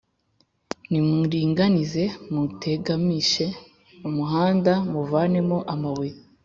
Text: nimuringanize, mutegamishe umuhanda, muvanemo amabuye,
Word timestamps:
nimuringanize, 0.89 2.03
mutegamishe 2.33 3.45
umuhanda, 4.07 4.73
muvanemo 4.91 5.57
amabuye, 5.73 6.15